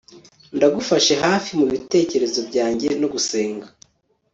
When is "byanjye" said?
2.49-2.87